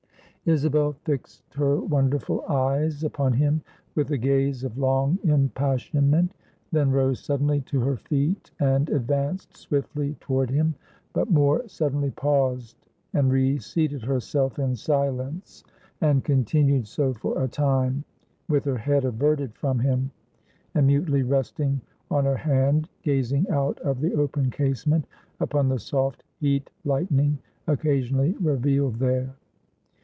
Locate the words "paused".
12.09-12.75